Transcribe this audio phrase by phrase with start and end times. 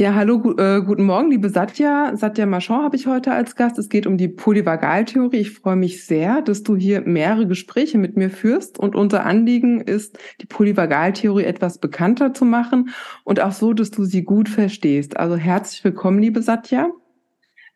[0.00, 2.16] Ja, hallo, gu äh, guten Morgen, liebe Satya.
[2.16, 3.78] Satya Marchand habe ich heute als Gast.
[3.78, 5.38] Es geht um die Polyvagaltheorie.
[5.38, 8.78] Ich freue mich sehr, dass du hier mehrere Gespräche mit mir führst.
[8.78, 12.90] Und unser Anliegen ist, die Polyvagaltheorie etwas bekannter zu machen
[13.24, 15.16] und auch so, dass du sie gut verstehst.
[15.16, 16.92] Also herzlich willkommen, liebe Satya.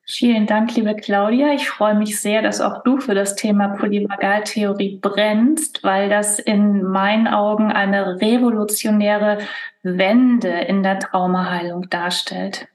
[0.05, 1.55] Vielen Dank, liebe Claudia.
[1.55, 6.83] Ich freue mich sehr, dass auch du für das Thema Polyvagaltheorie brennst, weil das in
[6.83, 9.39] meinen Augen eine revolutionäre
[9.85, 12.67] Wende in der Traumaheilung darstellt.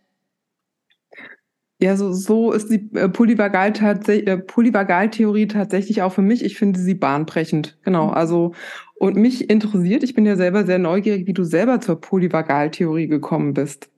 [1.80, 3.74] Ja, so, so ist die äh, Polyvagal
[4.08, 6.44] äh, Polyvagaltheorie tatsächlich auch für mich.
[6.44, 7.78] Ich finde sie bahnbrechend.
[7.84, 8.08] Genau.
[8.08, 8.14] Mhm.
[8.14, 8.54] Also,
[8.96, 13.54] und mich interessiert, ich bin ja selber sehr neugierig, wie du selber zur Polyvagaltheorie gekommen
[13.54, 13.92] bist.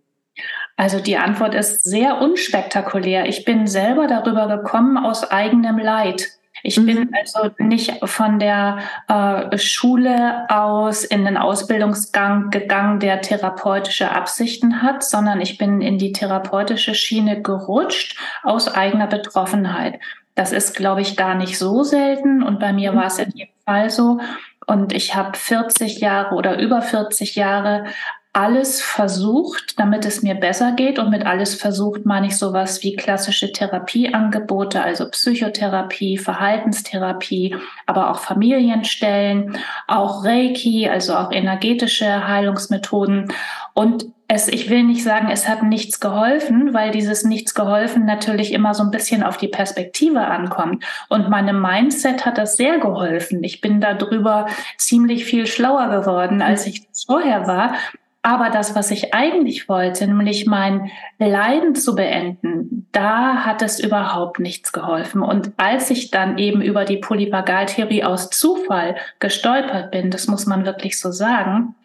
[0.79, 3.27] Also die Antwort ist sehr unspektakulär.
[3.27, 6.29] Ich bin selber darüber gekommen aus eigenem Leid.
[6.63, 6.85] Ich mhm.
[6.85, 8.77] bin also nicht von der
[9.09, 15.97] äh, Schule aus in den Ausbildungsgang gegangen, der therapeutische Absichten hat, sondern ich bin in
[15.97, 19.99] die therapeutische Schiene gerutscht aus eigener Betroffenheit.
[20.35, 22.95] Das ist, glaube ich, gar nicht so selten und bei mir mhm.
[22.95, 24.21] war es in jedem Fall so.
[24.65, 27.85] Und ich habe 40 Jahre oder über 40 Jahre
[28.31, 30.99] alles versucht, damit es mir besser geht.
[30.99, 37.55] Und mit alles versucht meine ich sowas wie klassische Therapieangebote, also Psychotherapie, Verhaltenstherapie,
[37.87, 43.33] aber auch Familienstellen, auch Reiki, also auch energetische Heilungsmethoden.
[43.73, 48.53] Und es, ich will nicht sagen, es hat nichts geholfen, weil dieses nichts geholfen natürlich
[48.53, 50.85] immer so ein bisschen auf die Perspektive ankommt.
[51.09, 53.43] Und meinem Mindset hat das sehr geholfen.
[53.43, 54.45] Ich bin darüber
[54.77, 57.73] ziemlich viel schlauer geworden, als ich vorher war.
[58.21, 64.39] Aber das, was ich eigentlich wollte, nämlich mein Leiden zu beenden, da hat es überhaupt
[64.39, 65.21] nichts geholfen.
[65.21, 70.65] Und als ich dann eben über die Polyvagaltheorie aus Zufall gestolpert bin, das muss man
[70.65, 71.75] wirklich so sagen,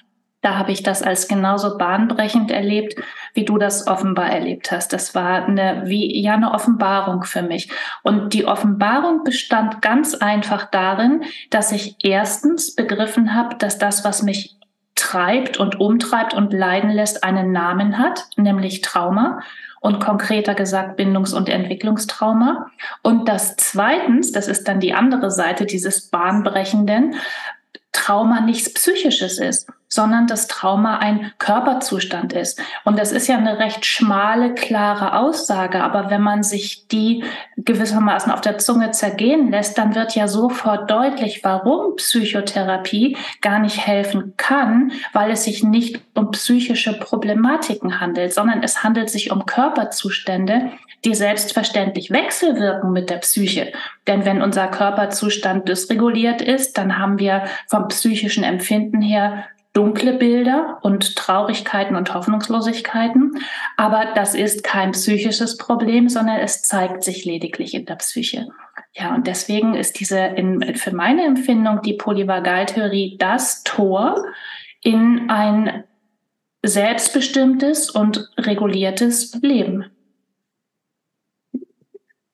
[0.44, 2.96] da habe ich das als genauso bahnbrechend erlebt,
[3.32, 4.92] wie du das offenbar erlebt hast.
[4.92, 7.70] Das war eine, wie, ja, eine Offenbarung für mich.
[8.02, 14.22] Und die Offenbarung bestand ganz einfach darin, dass ich erstens begriffen habe, dass das, was
[14.22, 14.58] mich
[15.14, 19.40] treibt und umtreibt und leiden lässt, einen Namen hat, nämlich Trauma
[19.80, 22.70] und konkreter gesagt Bindungs- und Entwicklungstrauma.
[23.02, 27.14] Und das zweitens, das ist dann die andere Seite dieses Bahnbrechenden,
[27.94, 32.60] Trauma nichts Psychisches ist, sondern das Trauma ein Körperzustand ist.
[32.84, 35.82] Und das ist ja eine recht schmale, klare Aussage.
[35.82, 37.22] Aber wenn man sich die
[37.56, 43.86] gewissermaßen auf der Zunge zergehen lässt, dann wird ja sofort deutlich, warum Psychotherapie gar nicht
[43.86, 49.46] helfen kann, weil es sich nicht um psychische Problematiken handelt, sondern es handelt sich um
[49.46, 50.72] Körperzustände,
[51.04, 53.72] die selbstverständlich wechselwirken mit der Psyche.
[54.06, 59.44] Denn wenn unser Körperzustand dysreguliert ist, dann haben wir vom psychischen Empfinden her
[59.74, 63.38] dunkle Bilder und Traurigkeiten und Hoffnungslosigkeiten.
[63.76, 68.46] Aber das ist kein psychisches Problem, sondern es zeigt sich lediglich in der Psyche.
[68.92, 74.24] Ja, und deswegen ist diese in, für meine Empfindung die Polyvagaltheorie das Tor
[74.80, 75.82] in ein
[76.62, 79.86] selbstbestimmtes und reguliertes Leben.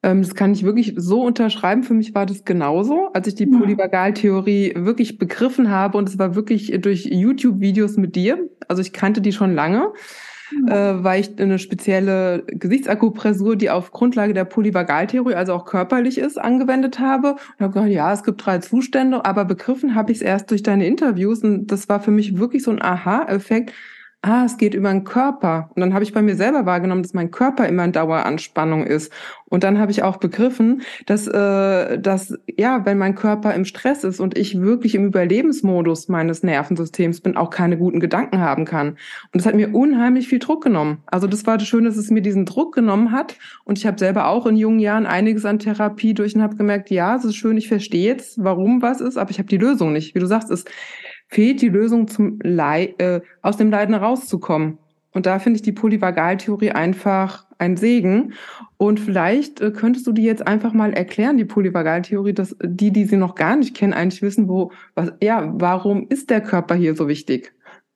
[0.03, 1.83] Ähm, das kann ich wirklich so unterschreiben.
[1.83, 3.59] Für mich war das genauso, als ich die ja.
[3.59, 5.99] Polyvagaltheorie wirklich begriffen habe.
[5.99, 8.49] Und es war wirklich durch YouTube-Videos mit dir.
[8.69, 9.93] Also ich kannte die schon lange,
[10.67, 10.93] ja.
[10.93, 16.41] äh, weil ich eine spezielle Gesichtsakupressur, die auf Grundlage der Polyvagaltheorie, also auch körperlich ist,
[16.41, 17.33] angewendet habe.
[17.33, 20.63] Und habe gedacht, ja, es gibt drei Zustände, aber begriffen habe ich es erst durch
[20.63, 21.43] deine Interviews.
[21.43, 23.75] Und das war für mich wirklich so ein Aha-Effekt
[24.23, 25.71] ah, es geht über den Körper.
[25.75, 29.11] Und dann habe ich bei mir selber wahrgenommen, dass mein Körper immer in Daueranspannung ist.
[29.47, 34.05] Und dann habe ich auch begriffen, dass, äh, dass ja, wenn mein Körper im Stress
[34.05, 38.91] ist und ich wirklich im Überlebensmodus meines Nervensystems bin, auch keine guten Gedanken haben kann.
[38.91, 38.99] Und
[39.33, 40.99] das hat mir unheimlich viel Druck genommen.
[41.07, 43.37] Also das war das Schöne, dass es mir diesen Druck genommen hat.
[43.65, 46.91] Und ich habe selber auch in jungen Jahren einiges an Therapie durch und habe gemerkt,
[46.91, 49.93] ja, es ist schön, ich verstehe jetzt, warum was ist, aber ich habe die Lösung
[49.93, 50.15] nicht.
[50.15, 50.65] Wie du sagst, es
[51.31, 54.79] fehlt die Lösung zum Leid, äh, aus dem Leiden rauszukommen.
[55.13, 58.35] Und da finde ich die Polyvagaltheorie einfach ein Segen.
[58.77, 63.05] Und vielleicht äh, könntest du die jetzt einfach mal erklären, die Polyvagaltheorie, dass die, die
[63.05, 66.95] sie noch gar nicht kennen, eigentlich wissen, wo, was, ja, warum ist der Körper hier
[66.95, 67.53] so wichtig?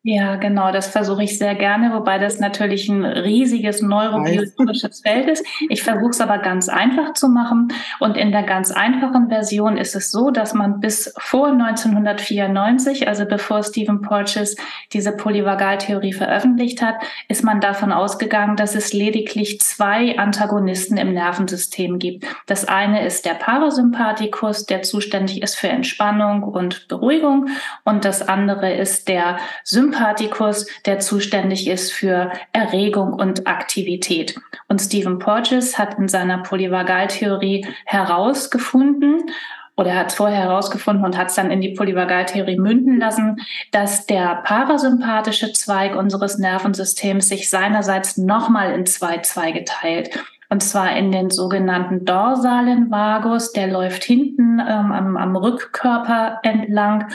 [0.07, 5.47] Ja, genau, das versuche ich sehr gerne, wobei das natürlich ein riesiges neurobiologisches Feld ist.
[5.71, 7.69] Ich versuche es aber ganz einfach zu machen.
[8.01, 13.25] Und in der ganz einfachen Version ist es so, dass man bis vor 1994, also
[13.25, 14.57] bevor Stephen Porges
[14.93, 16.97] diese Polyvagaltheorie veröffentlicht hat,
[17.29, 22.27] ist man davon ausgegangen, dass es lediglich zwei Antagonisten im Nervensystem gibt.
[22.45, 27.49] Das eine ist der Parasympathikus, der zuständig ist für Entspannung und Beruhigung.
[27.85, 34.35] Und das andere ist der Sympathikus Sympathikus, der zuständig ist für Erregung und Aktivität.
[34.69, 39.31] Und Stephen Porges hat in seiner Polyvagaltheorie herausgefunden,
[39.77, 43.41] oder er hat es vorher herausgefunden und hat es dann in die Polyvagaltheorie münden lassen,
[43.73, 50.11] dass der parasympathische Zweig unseres Nervensystems sich seinerseits nochmal in zwei Zweige teilt.
[50.49, 57.09] Und zwar in den sogenannten dorsalen Vagus, der läuft hinten ähm, am, am Rückkörper entlang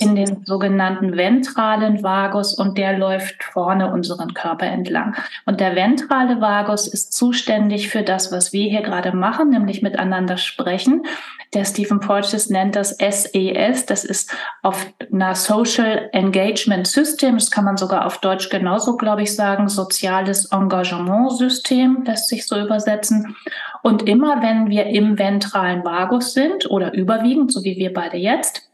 [0.00, 5.14] in den sogenannten ventralen Vagus und der läuft vorne unseren Körper entlang.
[5.46, 10.36] Und der ventrale Vagus ist zuständig für das, was wir hier gerade machen, nämlich miteinander
[10.36, 11.02] sprechen.
[11.52, 13.34] Der Stephen Porges nennt das SES.
[13.34, 14.32] E das ist
[14.62, 17.34] auf einer Social Engagement System.
[17.34, 19.68] Das kann man sogar auf Deutsch genauso, glaube ich, sagen.
[19.68, 23.36] Soziales Engagement System lässt sich so übersetzen.
[23.82, 28.69] Und immer wenn wir im ventralen Vagus sind oder überwiegend, so wie wir beide jetzt,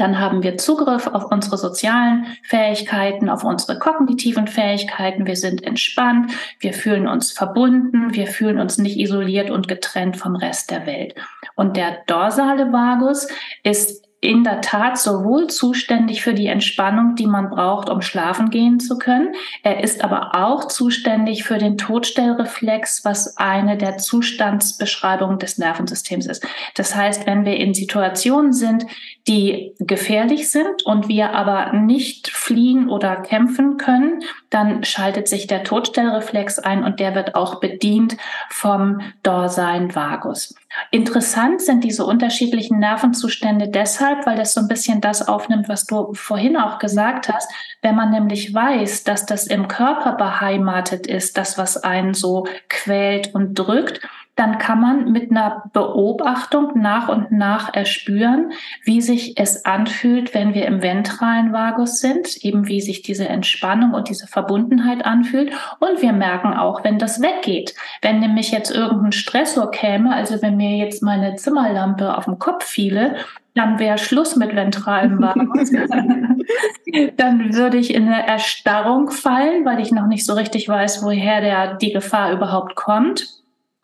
[0.00, 5.26] dann haben wir Zugriff auf unsere sozialen Fähigkeiten, auf unsere kognitiven Fähigkeiten.
[5.26, 10.36] Wir sind entspannt, wir fühlen uns verbunden, wir fühlen uns nicht isoliert und getrennt vom
[10.36, 11.14] Rest der Welt.
[11.54, 13.28] Und der dorsale Vagus
[13.62, 18.78] ist in der Tat sowohl zuständig für die Entspannung, die man braucht, um schlafen gehen
[18.78, 19.34] zu können.
[19.62, 26.46] Er ist aber auch zuständig für den Todstellreflex, was eine der Zustandsbeschreibungen des Nervensystems ist.
[26.74, 28.84] Das heißt, wenn wir in Situationen sind,
[29.26, 35.64] die gefährlich sind und wir aber nicht fliehen oder kämpfen können, dann schaltet sich der
[35.64, 38.18] Todstellreflex ein und der wird auch bedient
[38.50, 40.54] vom dorsalen Vagus.
[40.92, 46.14] Interessant sind diese unterschiedlichen Nervenzustände deshalb, weil das so ein bisschen das aufnimmt, was du
[46.14, 47.50] vorhin auch gesagt hast.
[47.82, 53.34] Wenn man nämlich weiß, dass das im Körper beheimatet ist, das, was einen so quält
[53.34, 54.00] und drückt,
[54.40, 58.52] dann kann man mit einer Beobachtung nach und nach erspüren,
[58.84, 63.92] wie sich es anfühlt, wenn wir im ventralen Vagus sind, eben wie sich diese Entspannung
[63.92, 65.52] und diese Verbundenheit anfühlt.
[65.78, 67.74] Und wir merken auch, wenn das weggeht.
[68.00, 72.64] Wenn nämlich jetzt irgendein Stressor käme, also wenn mir jetzt meine Zimmerlampe auf den Kopf
[72.64, 73.16] fiele,
[73.54, 75.70] dann wäre Schluss mit ventralem Vagus.
[77.18, 81.42] dann würde ich in eine Erstarrung fallen, weil ich noch nicht so richtig weiß, woher
[81.42, 83.40] der, die Gefahr überhaupt kommt.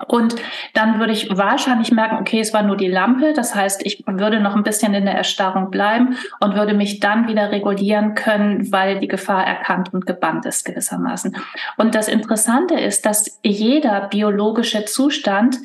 [0.08, 0.36] Und
[0.74, 3.32] dann würde ich wahrscheinlich merken, okay, es war nur die Lampe.
[3.32, 7.28] Das heißt, ich würde noch ein bisschen in der Erstarrung bleiben und würde mich dann
[7.28, 11.36] wieder regulieren können, weil die Gefahr erkannt und gebannt ist gewissermaßen.
[11.78, 15.56] Und das Interessante ist, dass jeder biologische Zustand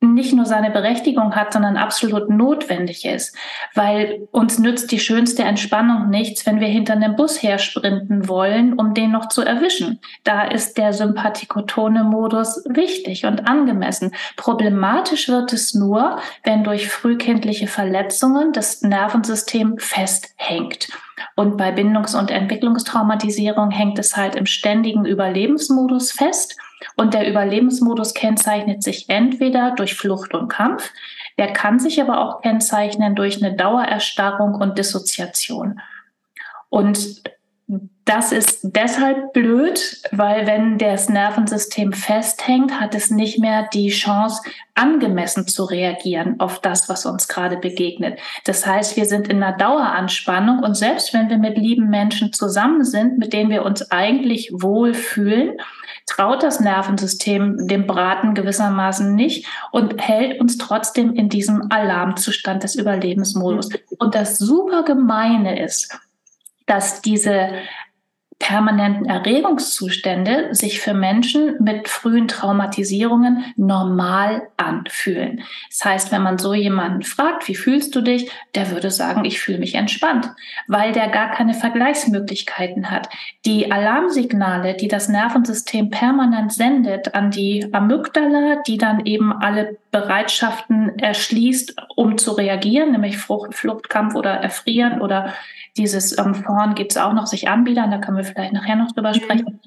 [0.00, 3.36] nicht nur seine Berechtigung hat, sondern absolut notwendig ist.
[3.74, 8.94] Weil uns nützt die schönste Entspannung nichts, wenn wir hinter einem Bus hersprinten wollen, um
[8.94, 10.00] den noch zu erwischen.
[10.24, 14.12] Da ist der sympathikotone Modus wichtig und angemessen.
[14.36, 20.88] Problematisch wird es nur, wenn durch frühkindliche Verletzungen das Nervensystem festhängt.
[21.36, 26.56] Und bei Bindungs- und Entwicklungstraumatisierung hängt es halt im ständigen Überlebensmodus fest.
[26.96, 30.90] Und der Überlebensmodus kennzeichnet sich entweder durch Flucht und Kampf,
[31.38, 35.80] der kann sich aber auch kennzeichnen durch eine Dauererstarrung und Dissoziation.
[36.68, 37.22] Und
[38.04, 44.42] das ist deshalb blöd, weil wenn das Nervensystem festhängt, hat es nicht mehr die Chance,
[44.74, 48.18] angemessen zu reagieren auf das, was uns gerade begegnet.
[48.46, 52.84] Das heißt, wir sind in einer Daueranspannung und selbst wenn wir mit lieben Menschen zusammen
[52.84, 55.58] sind, mit denen wir uns eigentlich wohlfühlen,
[56.06, 62.74] traut das Nervensystem dem Braten gewissermaßen nicht und hält uns trotzdem in diesem Alarmzustand des
[62.74, 63.68] Überlebensmodus.
[63.98, 65.96] Und das super gemeine ist,
[66.70, 67.50] dass diese
[68.38, 75.42] permanenten Erregungszustände sich für Menschen mit frühen Traumatisierungen normal anfühlen.
[75.68, 79.40] Das heißt, wenn man so jemanden fragt, wie fühlst du dich, der würde sagen, ich
[79.40, 80.30] fühle mich entspannt,
[80.68, 83.10] weil der gar keine Vergleichsmöglichkeiten hat.
[83.44, 90.98] Die Alarmsignale, die das Nervensystem permanent sendet an die Amygdala, die dann eben alle Bereitschaften
[90.98, 95.34] erschließt, um zu reagieren, nämlich Frucht, Fluchtkampf oder Erfrieren oder
[95.76, 98.92] dieses ähm, Vorn gibt es auch noch, sich anbiedern, da können wir vielleicht nachher noch
[98.92, 99.14] drüber mhm.
[99.14, 99.60] sprechen.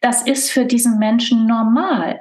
[0.00, 2.20] Das ist für diesen Menschen normal.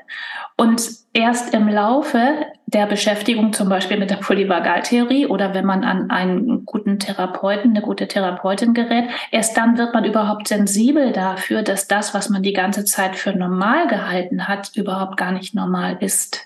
[0.57, 0.81] Und
[1.13, 6.65] erst im Laufe der Beschäftigung zum Beispiel mit der Polyvagaltheorie oder wenn man an einen
[6.65, 12.13] guten Therapeuten, eine gute Therapeutin gerät, erst dann wird man überhaupt sensibel dafür, dass das,
[12.13, 16.45] was man die ganze Zeit für normal gehalten hat, überhaupt gar nicht normal ist.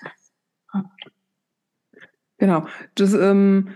[2.38, 2.66] Genau.
[2.94, 3.68] Das ähm,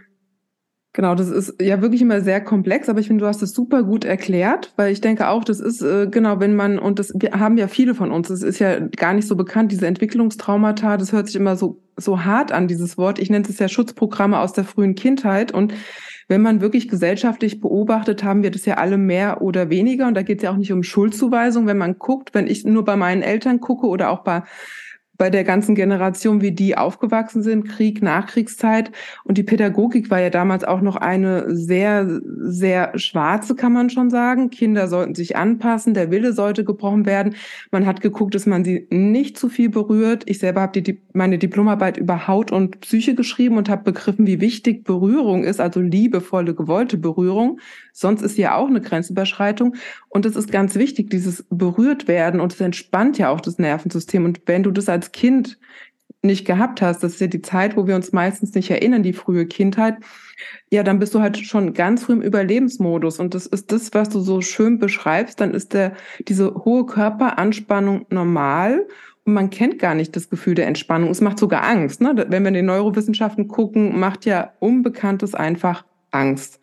[0.95, 3.85] Genau, das ist ja wirklich immer sehr komplex, aber ich finde, du hast es super
[3.85, 7.39] gut erklärt, weil ich denke auch, das ist äh, genau, wenn man, und das wir
[7.39, 11.13] haben ja viele von uns, es ist ja gar nicht so bekannt, diese Entwicklungstraumata, das
[11.13, 13.21] hört sich immer so, so hart an, dieses Wort.
[13.21, 15.73] Ich nenne es ja Schutzprogramme aus der frühen Kindheit und
[16.27, 20.09] wenn man wirklich gesellschaftlich beobachtet, haben wir das ja alle mehr oder weniger.
[20.09, 21.67] Und da geht es ja auch nicht um Schuldzuweisung.
[21.67, 24.43] Wenn man guckt, wenn ich nur bei meinen Eltern gucke oder auch bei
[25.19, 28.93] bei der ganzen Generation, wie die aufgewachsen sind, Krieg, Nachkriegszeit.
[29.25, 34.11] Und die Pädagogik war ja damals auch noch eine sehr, sehr schwarze, kann man schon
[34.11, 34.51] sagen.
[34.51, 37.35] Kinder sollten sich anpassen, der Wille sollte gebrochen werden.
[37.73, 40.23] Man hat geguckt, dass man sie nicht zu viel berührt.
[40.27, 44.41] Ich selber habe die, meine Diplomarbeit über Haut und Psyche geschrieben und habe begriffen, wie
[44.41, 47.59] wichtig Berührung ist, also liebevolle, gewollte Berührung.
[47.99, 49.75] Sonst ist ja auch eine Grenzüberschreitung.
[50.09, 54.25] Und es ist ganz wichtig, dieses berührt werden und es entspannt ja auch das Nervensystem.
[54.25, 55.59] Und wenn du das als Kind
[56.23, 59.13] nicht gehabt hast, das ist ja die Zeit, wo wir uns meistens nicht erinnern, die
[59.13, 59.97] frühe Kindheit,
[60.71, 63.19] ja, dann bist du halt schon ganz früh im Überlebensmodus.
[63.19, 68.07] Und das ist das, was du so schön beschreibst, dann ist der, diese hohe Körperanspannung
[68.11, 68.87] normal.
[69.25, 71.11] Und man kennt gar nicht das Gefühl der Entspannung.
[71.11, 72.01] Es macht sogar Angst.
[72.01, 72.27] Ne?
[72.29, 76.61] Wenn wir in den Neurowissenschaften gucken, macht ja Unbekanntes einfach Angst.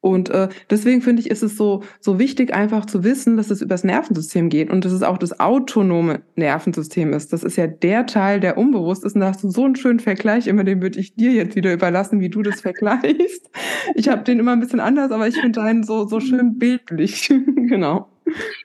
[0.00, 3.60] Und äh, deswegen finde ich, ist es so, so wichtig, einfach zu wissen, dass es
[3.60, 7.32] übers Nervensystem geht und dass es auch das autonome Nervensystem ist.
[7.32, 9.16] Das ist ja der Teil, der unbewusst ist.
[9.16, 11.72] Und da hast du so einen schönen Vergleich, immer den würde ich dir jetzt wieder
[11.72, 13.50] überlassen, wie du das vergleichst.
[13.94, 17.28] Ich habe den immer ein bisschen anders, aber ich finde deinen so, so schön bildlich.
[17.56, 18.08] genau.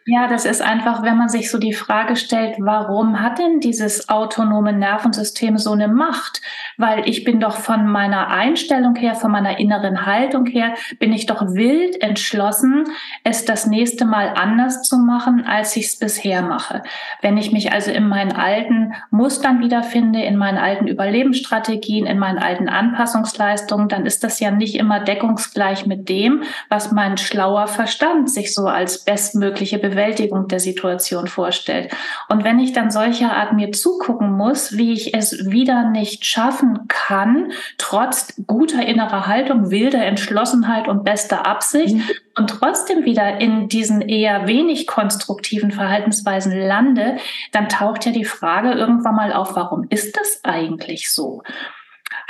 [0.05, 4.09] Ja, das ist einfach, wenn man sich so die Frage stellt, warum hat denn dieses
[4.09, 6.41] autonome Nervensystem so eine Macht?
[6.77, 11.25] Weil ich bin doch von meiner Einstellung her, von meiner inneren Haltung her, bin ich
[11.25, 12.83] doch wild entschlossen,
[13.23, 16.83] es das nächste Mal anders zu machen, als ich es bisher mache.
[17.21, 22.39] Wenn ich mich also in meinen alten Mustern wiederfinde, in meinen alten Überlebensstrategien, in meinen
[22.39, 28.29] alten Anpassungsleistungen, dann ist das ja nicht immer deckungsgleich mit dem, was mein schlauer Verstand
[28.29, 31.91] sich so als bestmöglich bestmögliche Bewältigung der Situation vorstellt.
[32.29, 36.87] Und wenn ich dann solcher Art mir zugucken muss, wie ich es wieder nicht schaffen
[36.87, 42.03] kann, trotz guter innerer Haltung, wilder Entschlossenheit und bester Absicht, mhm.
[42.35, 47.17] und trotzdem wieder in diesen eher wenig konstruktiven Verhaltensweisen lande,
[47.51, 51.43] dann taucht ja die Frage irgendwann mal auf, warum ist das eigentlich so?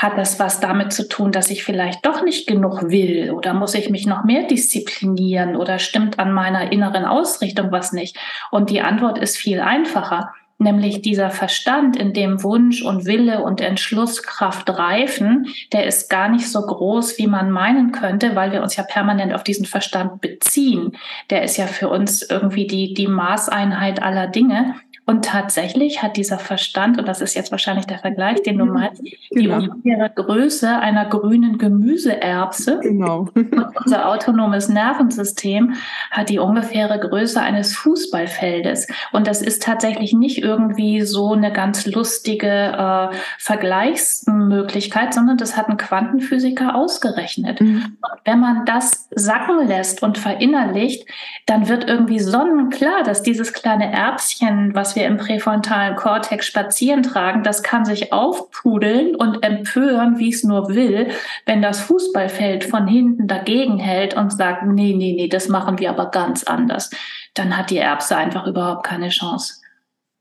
[0.04, 3.74] Hat das was damit zu tun, dass ich vielleicht doch nicht genug will oder muss
[3.74, 8.18] ich mich noch mehr disziplinieren oder stimmt an meiner inneren Ausrichtung was nicht?
[8.52, 13.62] Und die Antwort ist viel einfacher, nämlich dieser Verstand, in dem Wunsch und Wille und
[13.62, 18.76] Entschlusskraft reifen, der ist gar nicht so groß, wie man meinen könnte, weil wir uns
[18.76, 20.98] ja permanent auf diesen Verstand beziehen.
[21.30, 24.76] Der ist ja für uns irgendwie die, die Maßeinheit aller Dinge.
[25.06, 29.02] Und tatsächlich hat dieser Verstand, und das ist jetzt wahrscheinlich der Vergleich, den du meinst,
[29.04, 29.58] die genau.
[29.58, 32.80] ungefähre Größe einer grünen Gemüseerbse.
[32.82, 33.28] Genau.
[33.36, 35.74] Und unser autonomes Nervensystem
[36.10, 38.88] hat die ungefähre Größe eines Fußballfeldes.
[39.12, 45.68] Und das ist tatsächlich nicht irgendwie so eine ganz lustige äh, Vergleichsmöglichkeit, sondern das hat
[45.68, 47.60] ein Quantenphysiker ausgerechnet.
[47.60, 47.98] Mhm.
[48.02, 51.06] Und wenn man das sacken lässt und verinnerlicht,
[51.46, 57.44] dann wird irgendwie sonnenklar, dass dieses kleine Erbschen, was wir im präfrontalen Kortex spazieren tragen,
[57.44, 61.10] das kann sich aufpudeln und empören, wie es nur will,
[61.46, 65.90] wenn das Fußballfeld von hinten dagegen hält und sagt, nee, nee, nee, das machen wir
[65.90, 66.90] aber ganz anders.
[67.34, 69.56] Dann hat die Erbse einfach überhaupt keine Chance.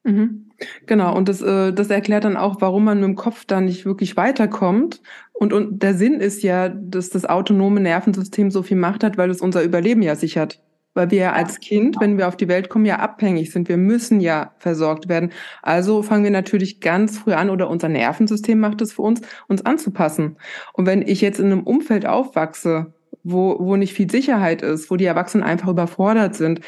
[0.05, 0.51] Mhm.
[0.87, 3.85] Genau, und das, äh, das erklärt dann auch, warum man mit dem Kopf da nicht
[3.85, 5.01] wirklich weiterkommt.
[5.33, 9.31] Und, und der Sinn ist ja, dass das autonome Nervensystem so viel Macht hat, weil
[9.31, 10.61] es unser Überleben ja sichert
[10.95, 13.69] weil wir ja als Kind, wenn wir auf die Welt kommen, ja abhängig sind.
[13.69, 15.33] Wir müssen ja versorgt werden.
[15.63, 19.65] Also fangen wir natürlich ganz früh an oder unser Nervensystem macht es für uns, uns
[19.65, 20.37] anzupassen.
[20.73, 22.93] Und wenn ich jetzt in einem Umfeld aufwachse,
[23.25, 26.61] wo, wo nicht viel Sicherheit ist, wo die Erwachsenen einfach überfordert sind,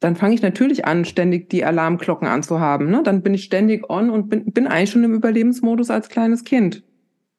[0.00, 2.90] dann fange ich natürlich an, ständig die Alarmglocken anzuhaben.
[2.90, 3.02] Ne?
[3.04, 6.82] Dann bin ich ständig on und bin, bin eigentlich schon im Überlebensmodus als kleines Kind.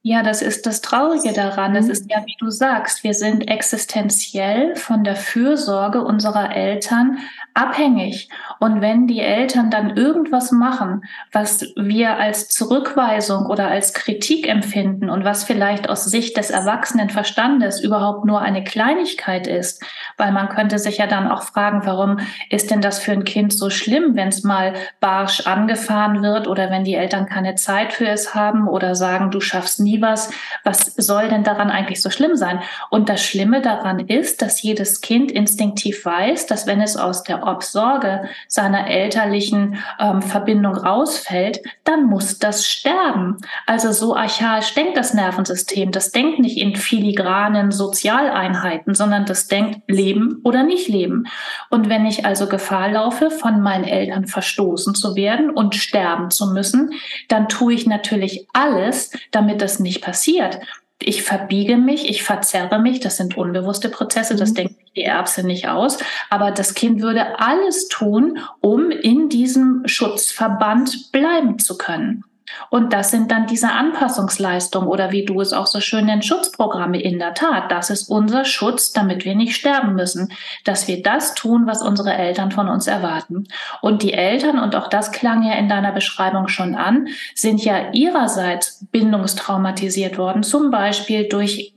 [0.04, 1.76] Ja, das ist das Traurige daran.
[1.76, 1.92] Es mhm.
[1.92, 7.20] ist ja, wie du sagst, wir sind existenziell von der Fürsorge unserer Eltern
[7.54, 8.30] abhängig.
[8.60, 15.10] Und wenn die Eltern dann irgendwas machen, was wir als Zurückweisung oder als Kritik empfinden
[15.10, 19.84] und was vielleicht aus Sicht des erwachsenen Verstandes überhaupt nur eine Kleinigkeit ist,
[20.18, 23.52] weil man könnte sich ja dann auch fragen, warum ist denn das für ein Kind
[23.52, 28.08] so schlimm, wenn es mal barsch angefahren wird oder wenn die Eltern keine Zeit für
[28.08, 30.32] es haben oder sagen, du schaffst nie was.
[30.64, 32.62] Was soll denn daran eigentlich so schlimm sein?
[32.90, 37.41] Und das Schlimme daran ist, dass jedes Kind instinktiv weiß, dass wenn es aus der
[37.44, 43.38] Obsorge seiner elterlichen ähm, Verbindung rausfällt, dann muss das sterben.
[43.66, 45.92] Also so archaisch denkt das Nervensystem.
[45.92, 51.26] Das denkt nicht in filigranen Sozialeinheiten, sondern das denkt Leben oder nicht Leben.
[51.70, 56.52] Und wenn ich also Gefahr laufe, von meinen Eltern verstoßen zu werden und sterben zu
[56.54, 56.92] müssen,
[57.28, 60.60] dann tue ich natürlich alles, damit das nicht passiert.
[61.04, 64.56] Ich verbiege mich, ich verzerre mich, das sind unbewusste Prozesse, das mhm.
[64.56, 71.12] denkt die Erbse nicht aus, aber das Kind würde alles tun, um in diesem Schutzverband
[71.12, 72.24] bleiben zu können.
[72.70, 77.02] Und das sind dann diese Anpassungsleistungen oder wie du es auch so schön nennst, Schutzprogramme
[77.02, 77.72] in der Tat.
[77.72, 82.14] Das ist unser Schutz, damit wir nicht sterben müssen, dass wir das tun, was unsere
[82.14, 83.48] Eltern von uns erwarten.
[83.82, 87.92] Und die Eltern, und auch das klang ja in deiner Beschreibung schon an, sind ja
[87.94, 91.74] ihrerseits bindungstraumatisiert worden, zum Beispiel durch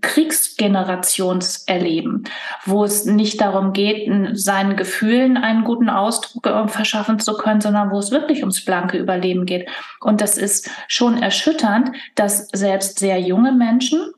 [0.00, 2.24] Kriegsgenerationserleben,
[2.64, 7.90] wo es nicht darum geht, seinen Gefühlen einen guten Ausdruck äh, verschaffen zu können, sondern
[7.90, 9.68] wo es wirklich ums blanke Überleben geht.
[10.00, 14.12] Und das ist schon erschütternd, dass selbst sehr junge Menschen,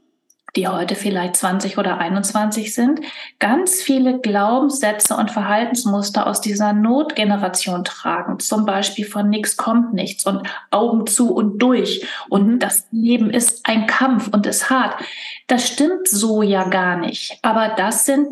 [0.56, 3.00] die heute vielleicht 20 oder 21 sind,
[3.40, 8.38] ganz viele Glaubenssätze und Verhaltensmuster aus dieser Notgeneration tragen.
[8.38, 12.06] Zum Beispiel von nichts kommt nichts und Augen zu und durch.
[12.28, 12.58] Und mhm.
[12.60, 14.94] das Leben ist ein Kampf und ist hart.
[15.48, 17.38] Das stimmt so ja gar nicht.
[17.42, 18.28] Aber das sind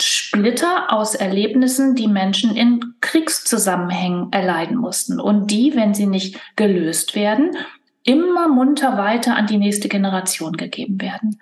[0.00, 5.20] Splitter aus Erlebnissen, die Menschen in Kriegszusammenhängen erleiden mussten.
[5.20, 7.56] Und die, wenn sie nicht gelöst werden,
[8.04, 11.40] immer munter weiter an die nächste Generation gegeben werden.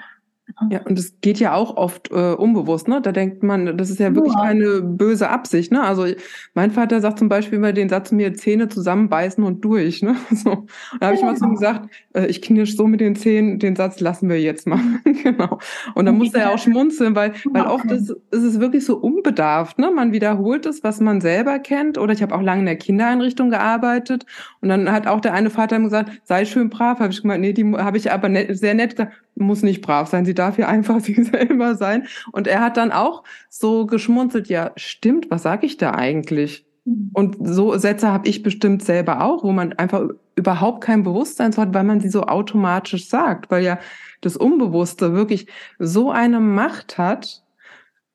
[0.70, 3.00] Ja, und es geht ja auch oft äh, unbewusst, ne?
[3.00, 4.42] Da denkt man, das ist ja wirklich ja.
[4.42, 5.82] keine böse Absicht, ne?
[5.82, 6.06] Also
[6.54, 10.16] mein Vater sagt zum Beispiel immer den Satz mir Zähne zusammenbeißen und durch, ne?
[10.34, 10.50] So.
[10.50, 10.68] Und
[11.00, 13.76] da habe ich mal zu ihm gesagt, äh, ich knirsch so mit den Zähnen, den
[13.76, 14.80] Satz lassen wir jetzt mal.
[15.22, 15.58] genau.
[15.94, 19.78] Und dann musste er auch schmunzeln, weil, weil oft ist, ist es wirklich so unbedarft,
[19.78, 19.90] ne?
[19.90, 21.98] Man wiederholt es, was man selber kennt.
[21.98, 24.24] Oder ich habe auch lange in der Kindereinrichtung gearbeitet
[24.60, 27.00] und dann hat auch der eine Vater gesagt, sei schön brav.
[27.00, 30.08] Habe ich gemeint, nee, die habe ich aber net, sehr nett gesagt, muss nicht brav
[30.08, 32.06] sein, sie darf ja einfach sie selber sein.
[32.32, 36.66] Und er hat dann auch so geschmunzelt, ja, stimmt, was sage ich da eigentlich?
[36.84, 37.10] Mhm.
[37.12, 41.62] Und so Sätze habe ich bestimmt selber auch, wo man einfach überhaupt kein Bewusstsein so
[41.62, 43.78] hat, weil man sie so automatisch sagt, weil ja
[44.20, 45.46] das Unbewusste wirklich
[45.78, 47.42] so eine Macht hat.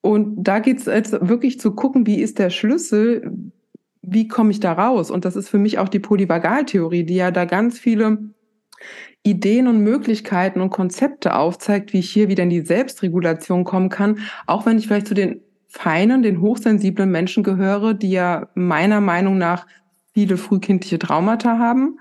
[0.02, 3.32] Und da geht es jetzt wirklich zu gucken, wie ist der Schlüssel,
[4.02, 5.12] wie komme ich da raus?
[5.12, 8.18] Und das ist für mich auch die Polyvagaltheorie, die ja da ganz viele
[9.24, 14.20] Ideen und Möglichkeiten und Konzepte aufzeigt, wie ich hier wieder in die Selbstregulation kommen kann,
[14.48, 19.38] auch wenn ich vielleicht zu den feinen, den hochsensiblen Menschen gehöre, die ja meiner Meinung
[19.38, 19.68] nach
[20.14, 22.00] viele frühkindliche Traumata haben.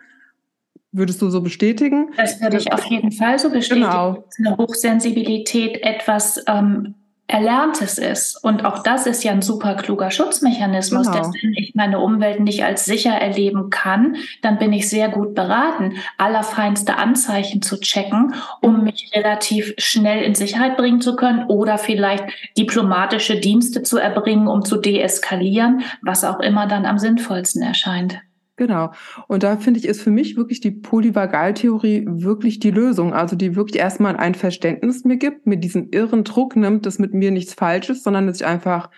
[0.90, 2.12] Würdest du so bestätigen?
[2.16, 3.86] Das würde ich auf jeden Fall so bestätigen.
[3.86, 4.24] Genau.
[4.38, 6.94] Eine Hochsensibilität etwas ähm,
[7.28, 8.42] Erlerntes ist.
[8.42, 11.18] Und auch das ist ja ein super kluger Schutzmechanismus, genau.
[11.18, 15.34] dass wenn ich meine Umwelt nicht als sicher erleben kann, dann bin ich sehr gut
[15.34, 21.76] beraten, allerfeinste Anzeichen zu checken, um mich relativ schnell in Sicherheit bringen zu können oder
[21.76, 22.24] vielleicht
[22.56, 28.22] diplomatische Dienste zu erbringen, um zu deeskalieren, was auch immer dann am sinnvollsten erscheint.
[28.58, 28.90] Genau.
[29.28, 33.14] Und da finde ich, ist für mich wirklich die Polyvagaltheorie wirklich die Lösung.
[33.14, 37.14] Also die wirklich erstmal ein Verständnis mir gibt, mir diesen irren Druck nimmt, dass mit
[37.14, 38.90] mir nichts falsch ist, sondern dass ich einfach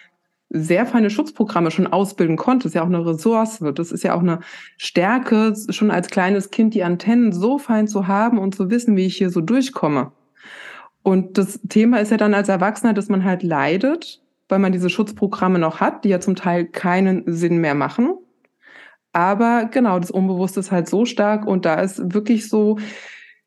[0.48, 2.64] sehr feine Schutzprogramme schon ausbilden konnte.
[2.64, 3.62] Das ist ja auch eine Ressource.
[3.74, 4.40] Das ist ja auch eine
[4.78, 9.04] Stärke, schon als kleines Kind die Antennen so fein zu haben und zu wissen, wie
[9.04, 10.12] ich hier so durchkomme.
[11.02, 14.88] Und das Thema ist ja dann als Erwachsener, dass man halt leidet, weil man diese
[14.88, 18.16] Schutzprogramme noch hat, die ja zum Teil keinen Sinn mehr machen
[19.12, 22.78] aber genau, das Unbewusste ist halt so stark und da ist wirklich so,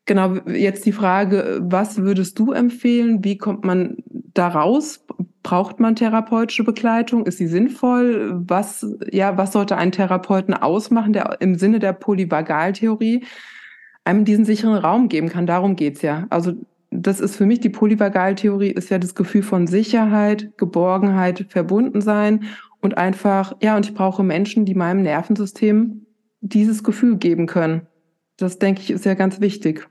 [0.04, 3.24] genau, jetzt die Frage, was würdest du empfehlen?
[3.24, 3.96] Wie kommt man
[4.34, 5.04] da raus?
[5.42, 7.26] Braucht man therapeutische Begleitung?
[7.26, 8.32] Ist sie sinnvoll?
[8.46, 13.24] Was, ja, was sollte einen Therapeuten ausmachen, der im Sinne der Polyvagaltheorie
[14.04, 15.46] einem diesen sicheren Raum geben kann?
[15.46, 16.26] Darum geht's ja.
[16.30, 16.52] Also,
[16.90, 22.44] das ist für mich die Polyvagaltheorie, ist ja das Gefühl von Sicherheit, Geborgenheit, Verbundensein
[22.84, 26.06] und einfach, ja, und ich brauche Menschen, die meinem Nervensystem
[26.42, 27.86] dieses Gefühl geben können.
[28.36, 29.88] Das denke ich ist ja ganz wichtig.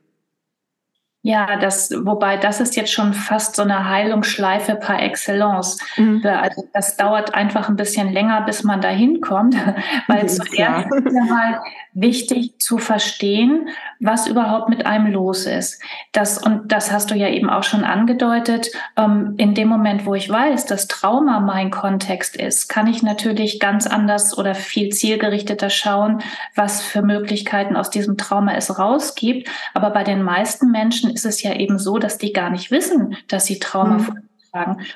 [1.26, 5.78] Ja, das, wobei das ist jetzt schon fast so eine Heilungsschleife par excellence.
[5.96, 6.22] Mhm.
[6.26, 9.56] Also das dauert einfach ein bisschen länger, bis man da hinkommt,
[10.08, 11.62] weil zuerst ist ja mal
[11.94, 13.70] wichtig zu verstehen,
[14.02, 15.82] was überhaupt mit einem los ist.
[16.12, 18.72] Das, und das hast du ja eben auch schon angedeutet.
[18.98, 23.62] Ähm, in dem Moment, wo ich weiß, dass Trauma mein Kontext ist, kann ich natürlich
[23.62, 26.22] ganz anders oder viel zielgerichteter schauen,
[26.56, 29.48] was für Möglichkeiten aus diesem Trauma es rausgibt.
[29.74, 33.16] Aber bei den meisten Menschen ist es ja eben so, dass die gar nicht wissen,
[33.28, 34.24] dass sie Trauma mhm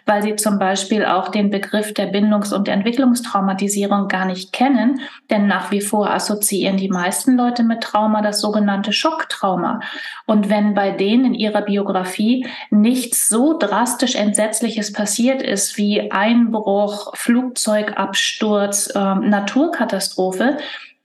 [0.06, 5.01] weil sie zum Beispiel auch den Begriff der Bindungs- und Entwicklungstraumatisierung gar nicht kennen,
[5.32, 9.80] denn nach wie vor assoziieren die meisten Leute mit Trauma das sogenannte Schocktrauma.
[10.27, 17.15] Und wenn bei denen in ihrer Biografie nichts so drastisch Entsetzliches passiert ist wie Einbruch,
[17.15, 20.58] Flugzeugabsturz, äh, Naturkatastrophe,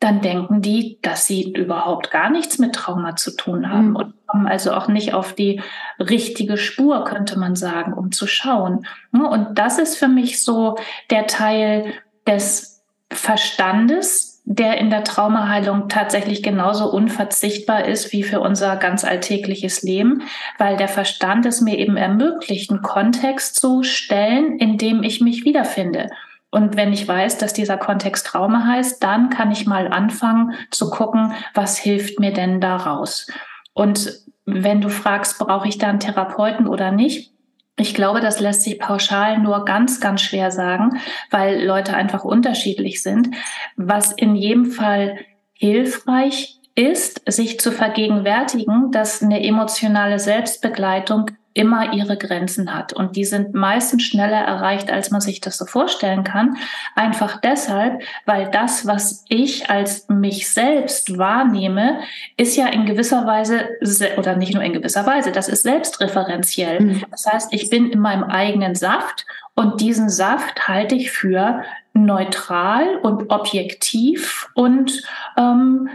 [0.03, 3.97] dann denken die, dass sie überhaupt gar nichts mit Trauma zu tun haben mhm.
[3.97, 5.61] und kommen also auch nicht auf die
[6.01, 8.85] richtige Spur, könnte man sagen, um zu schauen.
[9.13, 10.77] Und das ist für mich so
[11.11, 11.93] der Teil
[12.27, 19.85] des Verstandes, der in der Traumaheilung tatsächlich genauso unverzichtbar ist wie für unser ganz alltägliches
[19.85, 20.23] Leben,
[20.59, 25.45] weil der Verstand es mir eben ermöglicht, einen Kontext zu stellen, in dem ich mich
[25.45, 26.09] wiederfinde.
[26.53, 30.91] Und wenn ich weiß, dass dieser Kontext Trauma heißt, dann kann ich mal anfangen zu
[30.91, 33.27] gucken, was hilft mir denn daraus.
[33.73, 37.33] Und wenn du fragst, brauche ich da einen Therapeuten oder nicht?
[37.79, 43.03] Ich glaube, das lässt sich pauschal nur ganz, ganz schwer sagen, weil Leute einfach unterschiedlich
[43.03, 43.31] sind.
[43.77, 45.21] Was in jedem Fall
[45.55, 52.93] hilfreich ist, sich zu vergegenwärtigen, dass eine emotionale Selbstbegleitung immer ihre Grenzen hat.
[52.93, 56.57] Und die sind meistens schneller erreicht, als man sich das so vorstellen kann.
[56.95, 62.01] Einfach deshalb, weil das, was ich als mich selbst wahrnehme,
[62.37, 63.69] ist ja in gewisser Weise,
[64.17, 66.81] oder nicht nur in gewisser Weise, das ist selbstreferenziell.
[66.81, 67.05] Mhm.
[67.11, 71.63] Das heißt, ich bin in meinem eigenen Saft und diesen Saft halte ich für
[71.93, 75.03] neutral und objektiv und
[75.37, 75.91] ähm,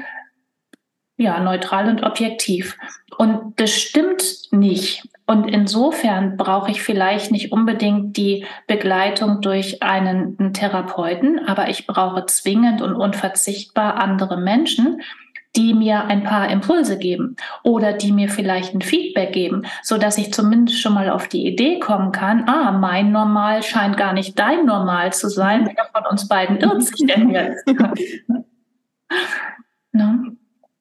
[1.18, 2.78] ja, neutral und objektiv.
[3.18, 5.08] Und das stimmt nicht.
[5.28, 12.26] Und insofern brauche ich vielleicht nicht unbedingt die Begleitung durch einen, Therapeuten, aber ich brauche
[12.26, 15.02] zwingend und unverzichtbar andere Menschen,
[15.58, 20.18] die mir ein paar Impulse geben oder die mir vielleicht ein Feedback geben, so dass
[20.18, 24.40] ich zumindest schon mal auf die Idee kommen kann, ah, mein Normal scheint gar nicht
[24.40, 25.70] dein Normal zu sein.
[25.76, 27.68] Wer von uns beiden irrt sich denn jetzt?
[29.92, 30.38] ne?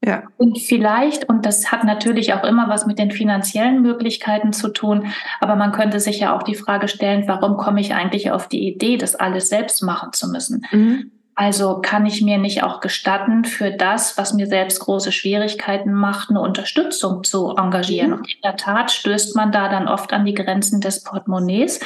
[0.07, 0.23] Ja.
[0.37, 5.09] Und vielleicht, und das hat natürlich auch immer was mit den finanziellen Möglichkeiten zu tun,
[5.41, 8.69] aber man könnte sich ja auch die Frage stellen, warum komme ich eigentlich auf die
[8.69, 10.65] Idee, das alles selbst machen zu müssen?
[10.71, 11.11] Mhm.
[11.39, 16.31] Also kann ich mir nicht auch gestatten, für das, was mir selbst große Schwierigkeiten macht,
[16.31, 18.09] eine Unterstützung zu engagieren.
[18.09, 18.17] Mhm.
[18.17, 21.81] Und in der Tat stößt man da dann oft an die Grenzen des Portemonnaies.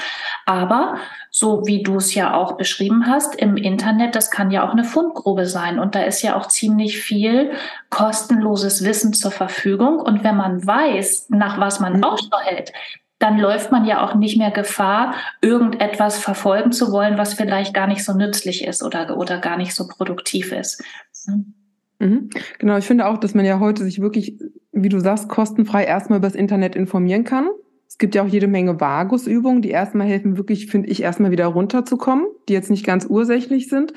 [0.46, 0.94] Aber
[1.32, 4.84] so wie du es ja auch beschrieben hast, im Internet, das kann ja auch eine
[4.84, 5.80] Fundgrube sein.
[5.80, 7.50] Und da ist ja auch ziemlich viel
[7.90, 9.98] kostenloses Wissen zur Verfügung.
[9.98, 12.04] Und wenn man weiß, nach was man mhm.
[12.04, 12.72] Ausschau hält,
[13.20, 17.87] dann läuft man ja auch nicht mehr Gefahr, irgendetwas verfolgen zu wollen, was vielleicht gar
[17.87, 20.83] nicht so nützlich ist oder, oder gar nicht so produktiv ist.
[21.98, 22.30] Mhm.
[22.59, 24.40] Genau, ich finde auch, dass man ja heute sich wirklich,
[24.72, 27.50] wie du sagst, kostenfrei erstmal über das Internet informieren kann.
[27.87, 31.46] Es gibt ja auch jede Menge Vagusübungen, die erstmal helfen, wirklich, finde ich, erstmal wieder
[31.46, 33.92] runterzukommen, die jetzt nicht ganz ursächlich sind.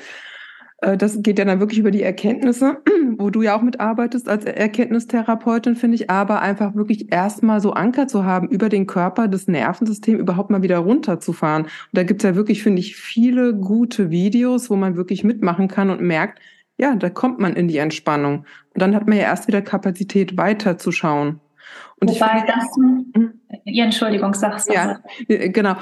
[0.83, 2.77] Äh, das geht ja dann wirklich über die Erkenntnisse,
[3.17, 8.07] wo du ja auch mitarbeitest als Erkenntnistherapeutin, finde ich, aber einfach wirklich erstmal so Anker
[8.07, 11.63] zu haben, über den Körper, das Nervensystem überhaupt mal wieder runterzufahren.
[11.63, 15.89] Und da gibt's ja wirklich, finde ich, viele gute Videos, wo man wirklich mitmachen kann
[15.89, 16.39] und merkt,
[16.77, 18.45] ja, da kommt man in die Entspannung.
[18.73, 21.39] Und dann hat man ja erst wieder Kapazität, weiterzuschauen.
[22.01, 23.39] Und Wobei ich, das, hm?
[23.63, 24.67] ja, Entschuldigung, sag's.
[24.67, 25.75] Ja, genau.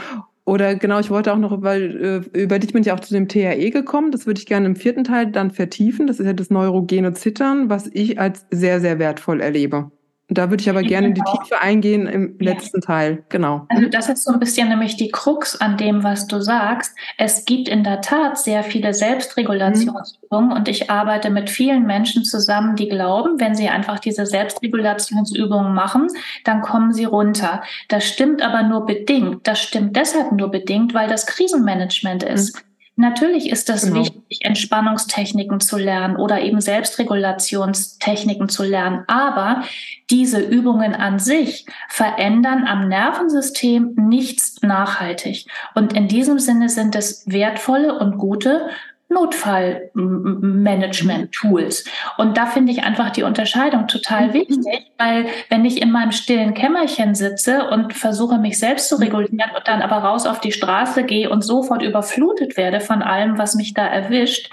[0.46, 3.28] Oder genau, ich wollte auch noch, weil äh, über dich bin ich auch zu dem
[3.28, 4.12] THE gekommen.
[4.12, 6.08] Das würde ich gerne im vierten Teil dann vertiefen.
[6.08, 9.92] Das ist ja das neurogene Zittern, was ich als sehr, sehr wertvoll erlebe.
[10.34, 12.54] Da würde ich aber gerne in die Tiefe eingehen im ja.
[12.54, 13.24] letzten Teil.
[13.28, 13.66] Genau.
[13.68, 16.96] Also das ist so ein bisschen nämlich die Krux an dem, was du sagst.
[17.18, 20.56] Es gibt in der Tat sehr viele Selbstregulationsübungen mhm.
[20.56, 26.08] und ich arbeite mit vielen Menschen zusammen, die glauben, wenn sie einfach diese Selbstregulationsübungen machen,
[26.46, 27.62] dann kommen sie runter.
[27.90, 29.46] Das stimmt aber nur bedingt.
[29.46, 32.56] Das stimmt deshalb nur bedingt, weil das Krisenmanagement ist.
[32.56, 32.71] Mhm.
[33.02, 34.02] Natürlich ist es genau.
[34.02, 39.04] wichtig, Entspannungstechniken zu lernen oder eben Selbstregulationstechniken zu lernen.
[39.08, 39.64] Aber
[40.12, 45.48] diese Übungen an sich verändern am Nervensystem nichts nachhaltig.
[45.74, 48.70] Und in diesem Sinne sind es wertvolle und gute
[49.12, 51.86] Notfallmanagement-Tools.
[52.18, 54.34] Und da finde ich einfach die Unterscheidung total mhm.
[54.34, 59.52] wichtig, weil wenn ich in meinem stillen Kämmerchen sitze und versuche, mich selbst zu regulieren
[59.56, 63.56] und dann aber raus auf die Straße gehe und sofort überflutet werde von allem, was
[63.56, 64.50] mich da erwischt,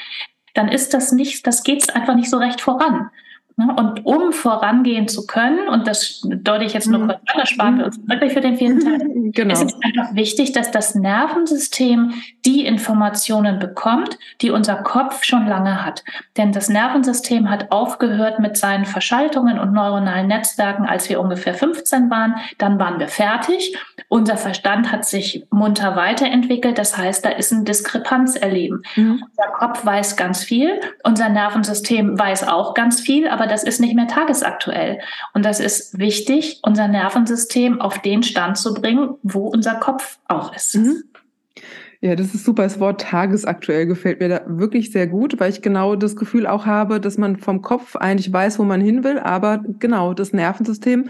[0.55, 3.11] dann ist das nicht, das geht einfach nicht so recht voran.
[3.59, 3.75] Ne?
[3.77, 7.09] Und um vorangehen zu können, und das deute ich jetzt nur mhm.
[7.09, 8.99] kurz an, das sparen wir uns wirklich für den vierten Teil,
[9.35, 9.53] genau.
[9.53, 12.15] es ist einfach wichtig, dass das Nervensystem
[12.47, 16.05] die Informationen bekommt, die unser Kopf schon lange hat.
[16.37, 22.11] Denn das Nervensystem hat aufgehört mit seinen Verschaltungen und neuronalen Netzwerken, als wir ungefähr 15
[22.11, 22.37] waren.
[22.59, 23.77] Dann waren wir fertig.
[24.09, 26.79] Unser Verstand hat sich munter weiterentwickelt.
[26.79, 28.83] Das heißt, da ist ein Diskrepanz erleben.
[28.95, 29.25] Mhm.
[29.29, 33.95] Unser Kopf weiß ganz viel, unser Nervensystem weiß auch ganz viel, aber das ist nicht
[33.95, 35.01] mehr tagesaktuell.
[35.35, 40.55] Und das ist wichtig, unser Nervensystem auf den Stand zu bringen, wo unser Kopf auch
[40.55, 40.77] ist.
[40.77, 41.03] Mhm.
[42.01, 42.63] Ja, das ist super.
[42.63, 46.65] Das Wort tagesaktuell gefällt mir da wirklich sehr gut, weil ich genau das Gefühl auch
[46.65, 51.09] habe, dass man vom Kopf eigentlich weiß, wo man hin will, aber genau das Nervensystem,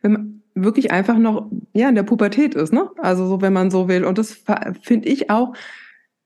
[0.00, 2.88] wenn man wirklich einfach noch ja in der Pubertät ist, ne?
[2.98, 4.04] Also so, wenn man so will.
[4.04, 4.42] Und das
[4.82, 5.54] finde ich auch.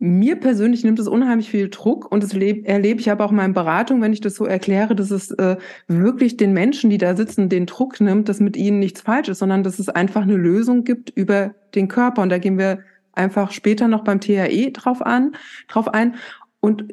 [0.07, 3.55] Mir persönlich nimmt es unheimlich viel Druck und das erlebe ich aber auch in meinen
[3.55, 5.57] Beratungen, wenn ich das so erkläre, dass es äh,
[5.89, 9.39] wirklich den Menschen, die da sitzen, den Druck nimmt, dass mit ihnen nichts falsch ist,
[9.39, 12.21] sondern dass es einfach eine Lösung gibt über den Körper.
[12.21, 12.81] Und da gehen wir
[13.15, 15.37] einfach später noch beim THE drauf an,
[15.69, 16.17] drauf ein.
[16.61, 16.85] Und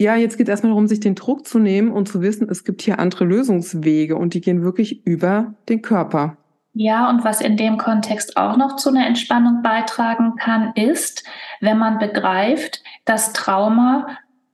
[0.00, 2.64] ja, jetzt geht es erstmal darum, sich den Druck zu nehmen und zu wissen, es
[2.64, 6.36] gibt hier andere Lösungswege und die gehen wirklich über den Körper.
[6.80, 11.24] Ja, und was in dem Kontext auch noch zu einer Entspannung beitragen kann, ist,
[11.58, 14.06] wenn man begreift, dass Trauma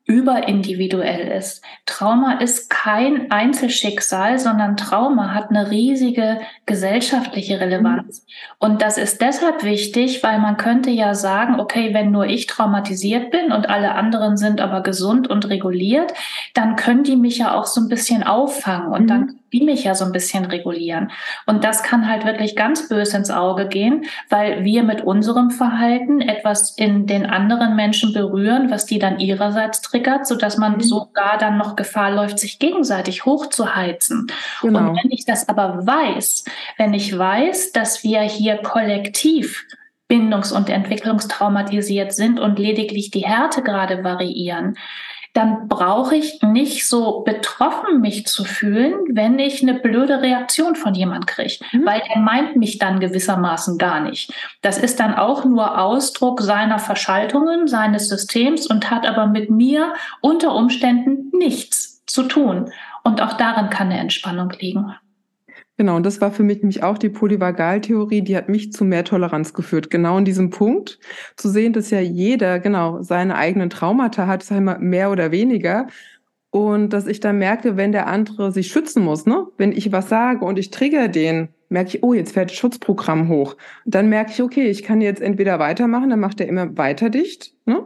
[0.07, 1.65] überindividuell ist.
[1.87, 8.27] Trauma ist kein Einzelschicksal, sondern Trauma hat eine riesige gesellschaftliche Relevanz.
[8.59, 13.31] Und das ist deshalb wichtig, weil man könnte ja sagen, okay, wenn nur ich traumatisiert
[13.31, 16.13] bin und alle anderen sind aber gesund und reguliert,
[16.53, 19.07] dann können die mich ja auch so ein bisschen auffangen und mhm.
[19.07, 21.13] dann die mich ja so ein bisschen regulieren.
[21.47, 26.21] Und das kann halt wirklich ganz böse ins Auge gehen, weil wir mit unserem Verhalten
[26.21, 30.81] etwas in den anderen Menschen berühren, was die dann ihrerseits triggert, sodass man mhm.
[30.83, 34.27] sogar dann noch Gefahr läuft, sich gegenseitig hochzuheizen.
[34.61, 34.79] Genau.
[34.79, 36.45] Und wenn ich das aber weiß,
[36.77, 39.67] wenn ich weiß, dass wir hier kollektiv
[40.09, 44.77] bindungs- und entwicklungstraumatisiert sind und lediglich die Härtegrade variieren,
[45.35, 50.95] dann brauche ich nicht so betroffen mich zu fühlen, wenn ich eine blöde Reaktion von
[50.95, 51.85] jemand kriege, mhm.
[51.85, 54.33] weil er meint mich dann gewissermaßen gar nicht.
[54.63, 59.95] Das ist dann auch nur Ausdruck seiner Verschaltungen, seines Systems und hat aber mit mir
[60.21, 62.71] unter Umständen nichts zu tun.
[63.03, 64.95] Und auch darin kann eine Entspannung liegen.
[65.77, 69.05] Genau, und das war für mich nämlich auch die Polyvagaltheorie, die hat mich zu mehr
[69.05, 69.91] Toleranz geführt.
[69.91, 71.01] Genau in diesem Punkt
[71.37, 75.89] zu sehen, dass ja jeder genau seine eigenen Traumata hat, sei mal mehr oder weniger.
[76.51, 79.49] Und dass ich dann merke, wenn der andere sich schützen muss, ne?
[79.59, 83.29] Wenn ich was sage und ich trigger den, merke ich, oh, jetzt fährt das Schutzprogramm
[83.29, 83.57] hoch.
[83.85, 87.55] Dann merke ich, okay, ich kann jetzt entweder weitermachen, dann macht er immer weiter dicht,
[87.67, 87.85] ne?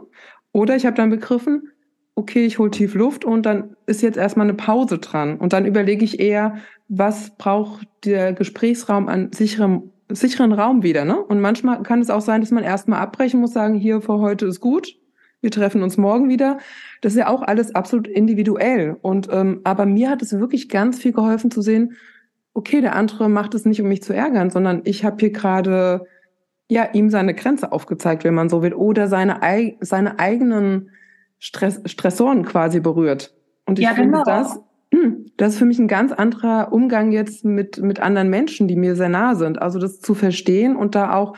[0.51, 1.71] Oder ich habe dann begriffen,
[2.19, 5.37] okay, ich hole tief Luft und dann ist jetzt erstmal eine Pause dran.
[5.37, 6.57] Und dann überlege ich eher,
[6.89, 11.05] was braucht der Gesprächsraum an sicherem, sicheren Raum wieder.
[11.05, 11.17] Ne?
[11.17, 14.47] Und manchmal kann es auch sein, dass man erstmal abbrechen muss, sagen, hier für heute
[14.47, 14.95] ist gut,
[15.39, 16.57] wir treffen uns morgen wieder.
[17.01, 18.97] Das ist ja auch alles absolut individuell.
[19.01, 21.93] Und ähm, aber mir hat es wirklich ganz viel geholfen zu sehen,
[22.53, 26.05] okay, der andere macht es nicht, um mich zu ärgern, sondern ich habe hier gerade
[26.67, 29.39] ja ihm seine Grenze aufgezeigt, wenn man so will, oder seine,
[29.79, 30.89] seine eigenen
[31.39, 33.33] Stress, Stressoren quasi berührt.
[33.65, 34.23] Und ich ja, finde genau.
[34.23, 34.59] das,
[35.37, 38.95] das ist für mich ein ganz anderer Umgang jetzt mit, mit anderen Menschen, die mir
[38.95, 39.61] sehr nah sind.
[39.61, 41.35] Also das zu verstehen und da auch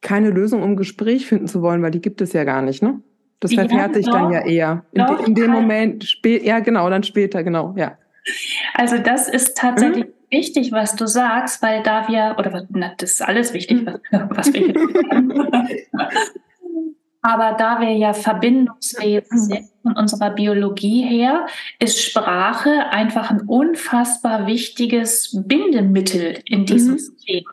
[0.00, 3.00] keine Lösung um Gespräch finden zu wollen, weil die gibt es ja gar nicht, ne?
[3.40, 4.84] Das verfährt sich dann ja eher.
[4.92, 7.98] In, doch, in dem Moment, spät, ja genau, dann später, genau, ja.
[8.74, 10.10] Also das ist tatsächlich mhm.
[10.30, 14.52] wichtig, was du sagst, weil da wir, oder na, das ist alles wichtig, was, was
[14.52, 14.74] wir hier
[17.22, 21.46] Aber da wir ja Verbindungswesen sind von unserer Biologie her,
[21.78, 26.98] ist Sprache einfach ein unfassbar wichtiges Bindemittel in diesem mhm.
[26.98, 27.44] System.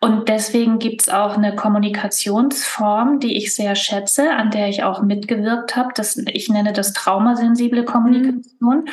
[0.00, 5.74] Und deswegen gibt's auch eine Kommunikationsform, die ich sehr schätze, an der ich auch mitgewirkt
[5.74, 5.90] habe.
[5.94, 8.44] Das, ich nenne das traumasensible Kommunikation.
[8.60, 8.84] Mhm.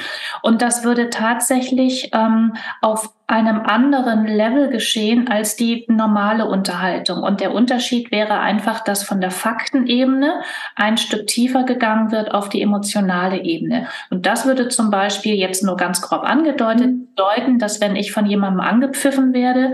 [0.42, 7.24] Und das würde tatsächlich ähm, auf einem anderen Level geschehen als die normale Unterhaltung.
[7.24, 10.42] Und der Unterschied wäre einfach, dass von der Faktenebene
[10.76, 13.88] ein Stück tiefer gegangen wird auf die emotionale Ebene.
[14.12, 17.08] Und das würde zum Beispiel jetzt nur ganz grob angedeutet mhm.
[17.08, 19.74] bedeuten, dass wenn ich von jemandem angepfiffen werde,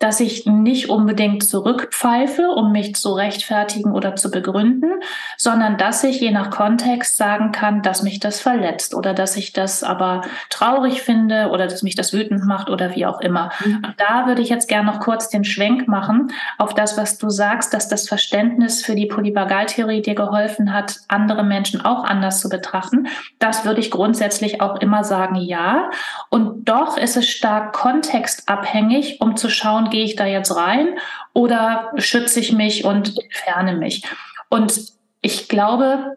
[0.00, 4.90] dass ich nicht unbedingt zurückpfeife, um mich zu rechtfertigen oder zu begründen,
[5.36, 9.52] sondern dass ich je nach Kontext sagen kann, dass mich das verletzt oder dass ich
[9.52, 13.50] das aber traurig finde oder dass mich das wütend macht oder wie auch immer.
[13.62, 13.76] Mhm.
[13.76, 17.28] Und da würde ich jetzt gerne noch kurz den Schwenk machen auf das, was du
[17.28, 22.48] sagst, dass das Verständnis für die Polyvagaltheorie dir geholfen hat, andere Menschen auch anders zu
[22.48, 23.06] betrachten.
[23.38, 25.90] Das würde ich grundsätzlich auch immer sagen, ja.
[26.30, 26.69] Und
[27.00, 30.98] ist es stark kontextabhängig, um zu schauen, gehe ich da jetzt rein
[31.32, 34.04] oder schütze ich mich und entferne mich?
[34.48, 36.16] Und ich glaube,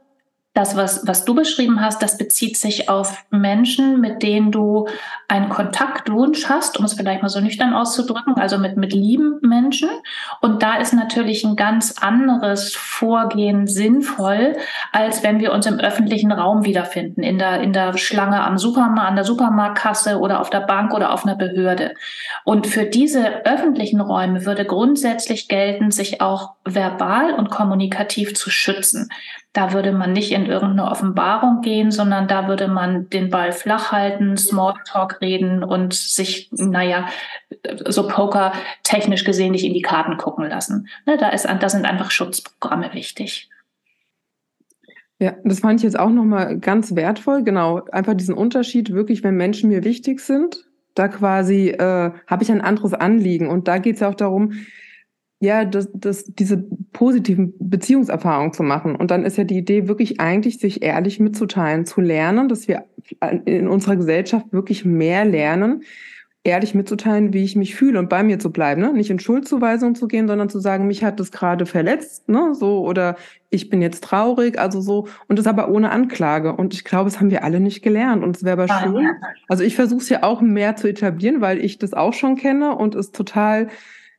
[0.53, 4.87] das, was, was du beschrieben hast, das bezieht sich auf Menschen, mit denen du
[5.27, 9.89] einen Kontaktwunsch hast, um es vielleicht mal so nüchtern auszudrücken, also mit, mit lieben Menschen.
[10.41, 14.55] Und da ist natürlich ein ganz anderes Vorgehen sinnvoll,
[14.91, 19.09] als wenn wir uns im öffentlichen Raum wiederfinden, in der, in der Schlange am Supermarkt,
[19.09, 21.95] an der Supermarktkasse oder auf der Bank oder auf einer Behörde.
[22.43, 29.09] Und für diese öffentlichen Räume würde grundsätzlich gelten, sich auch verbal und kommunikativ zu schützen.
[29.53, 33.91] Da würde man nicht in irgendeine Offenbarung gehen, sondern da würde man den Ball flach
[33.91, 37.07] halten, Smalltalk reden und sich, naja,
[37.87, 38.51] so Poker
[38.83, 40.87] technisch gesehen nicht in die Karten gucken lassen.
[41.05, 43.49] Ne, da, ist, da sind einfach Schutzprogramme wichtig.
[45.19, 47.43] Ja, das fand ich jetzt auch nochmal ganz wertvoll.
[47.43, 52.51] Genau, einfach diesen Unterschied, wirklich, wenn Menschen mir wichtig sind, da quasi äh, habe ich
[52.51, 53.47] ein anderes Anliegen.
[53.47, 54.53] Und da geht es ja auch darum,
[55.43, 56.57] ja, das, das, diese
[56.93, 58.95] positiven Beziehungserfahrungen zu machen.
[58.95, 62.85] Und dann ist ja die Idee wirklich eigentlich, sich ehrlich mitzuteilen, zu lernen, dass wir
[63.43, 65.83] in unserer Gesellschaft wirklich mehr lernen,
[66.45, 68.93] ehrlich mitzuteilen, wie ich mich fühle und bei mir zu bleiben, ne?
[68.93, 72.85] nicht in Schuldzuweisung zu gehen, sondern zu sagen, mich hat das gerade verletzt, ne, so
[72.85, 73.15] oder
[73.49, 77.19] ich bin jetzt traurig, also so und das aber ohne Anklage und ich glaube, das
[77.21, 79.09] haben wir alle nicht gelernt und es wäre aber schön.
[79.47, 82.75] Also ich versuche es ja auch mehr zu etablieren, weil ich das auch schon kenne
[82.75, 83.67] und es total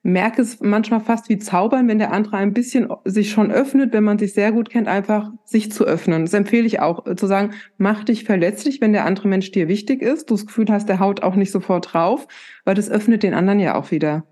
[0.05, 4.05] merke es manchmal fast wie Zaubern, wenn der andere ein bisschen sich schon öffnet, wenn
[4.05, 6.27] man sich sehr gut kennt, einfach sich zu öffnen.
[6.27, 9.67] Das empfehle ich auch, äh, zu sagen, mach dich verletzlich, wenn der andere Mensch dir
[9.67, 10.31] wichtig ist.
[10.31, 12.29] Du das Gefühl hast, der haut auch nicht sofort drauf,
[12.67, 14.25] weil das öffnet den anderen ja auch wieder.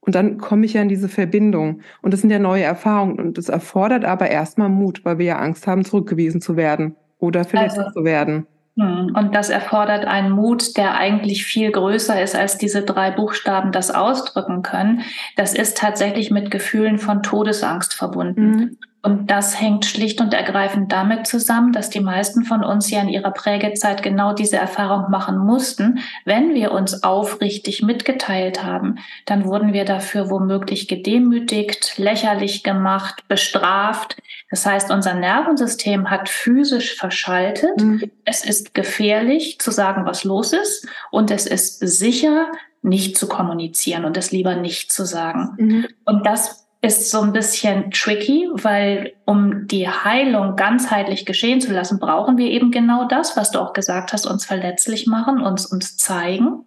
[0.00, 1.82] Und dann komme ich ja in diese Verbindung.
[2.02, 3.20] Und das sind ja neue Erfahrungen.
[3.20, 7.44] Und das erfordert aber erstmal Mut, weil wir ja Angst haben, zurückgewiesen zu werden oder
[7.44, 8.46] verletzt also, zu werden.
[8.78, 13.72] Hm, und das erfordert einen Mut, der eigentlich viel größer ist, als diese drei Buchstaben
[13.72, 15.02] das ausdrücken können.
[15.36, 18.50] Das ist tatsächlich mit Gefühlen von Todesangst verbunden.
[18.50, 18.76] Mhm.
[19.02, 23.08] Und das hängt schlicht und ergreifend damit zusammen, dass die meisten von uns ja in
[23.08, 26.00] ihrer Prägezeit genau diese Erfahrung machen mussten.
[26.26, 34.20] Wenn wir uns aufrichtig mitgeteilt haben, dann wurden wir dafür womöglich gedemütigt, lächerlich gemacht, bestraft.
[34.50, 37.80] Das heißt, unser Nervensystem hat physisch verschaltet.
[37.80, 38.10] Mhm.
[38.26, 40.86] Es ist gefährlich zu sagen, was los ist.
[41.10, 42.48] Und es ist sicher,
[42.82, 45.54] nicht zu kommunizieren und es lieber nicht zu sagen.
[45.58, 45.88] Mhm.
[46.04, 51.98] Und das ist so ein bisschen tricky, weil um die Heilung ganzheitlich geschehen zu lassen,
[51.98, 55.98] brauchen wir eben genau das, was du auch gesagt hast, uns verletzlich machen, uns uns
[55.98, 56.64] zeigen.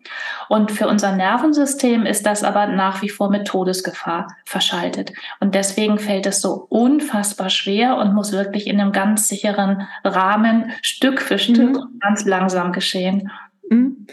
[0.49, 5.13] Und für unser Nervensystem ist das aber nach wie vor mit Todesgefahr verschaltet.
[5.39, 10.71] Und deswegen fällt es so unfassbar schwer und muss wirklich in einem ganz sicheren Rahmen
[10.84, 11.99] Stück für Stück mhm.
[11.99, 13.32] ganz langsam geschehen.
[13.67, 14.06] Mhm.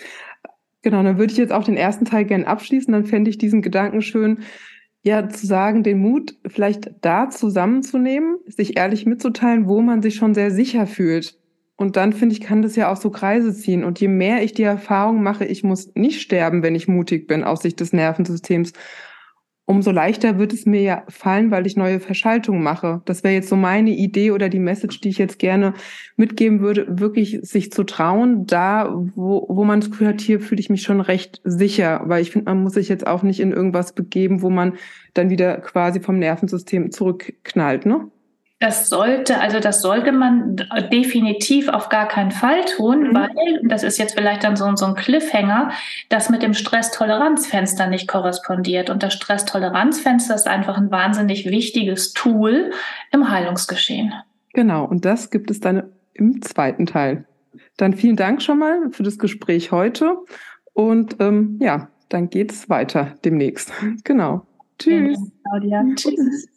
[0.82, 2.90] Genau, dann würde ich jetzt auch den ersten Teil gerne abschließen.
[2.90, 4.44] Dann fände ich diesen Gedanken schön,
[5.02, 10.34] ja, zu sagen, den Mut vielleicht da zusammenzunehmen, sich ehrlich mitzuteilen, wo man sich schon
[10.34, 11.38] sehr sicher fühlt.
[11.76, 13.84] Und dann finde ich, kann das ja auch so Kreise ziehen.
[13.84, 17.42] Und je mehr ich die Erfahrung mache, ich muss nicht sterben, wenn ich mutig bin
[17.42, 18.74] aus Sicht des Nervensystems,
[19.70, 23.02] umso leichter wird es mir ja fallen, weil ich neue Verschaltungen mache.
[23.04, 25.74] Das wäre jetzt so meine Idee oder die Message, die ich jetzt gerne
[26.16, 30.70] mitgeben würde, wirklich sich zu trauen, da, wo, wo man Gefühl hat, hier fühle ich
[30.70, 33.94] mich schon recht sicher, weil ich finde, man muss sich jetzt auch nicht in irgendwas
[33.94, 34.74] begeben, wo man
[35.14, 38.11] dann wieder quasi vom Nervensystem zurückknallt, ne?
[38.61, 40.57] Das sollte, also das sollte man
[40.92, 43.14] definitiv auf gar keinen Fall tun, mhm.
[43.14, 45.70] weil, das ist jetzt vielleicht dann so, so ein Cliffhanger,
[46.11, 48.90] das mit dem Stresstoleranzfenster nicht korrespondiert.
[48.90, 52.70] Und das Stresstoleranzfenster ist einfach ein wahnsinnig wichtiges Tool
[53.12, 54.12] im Heilungsgeschehen.
[54.53, 57.25] Genau, und das gibt es dann im zweiten Teil.
[57.79, 60.18] Dann vielen Dank schon mal für das Gespräch heute.
[60.75, 63.73] Und ähm, ja, dann geht's weiter demnächst.
[64.05, 64.46] Genau.
[64.79, 65.18] Tschüss.
[65.44, 65.83] Claudia.
[65.94, 66.49] Tschüss.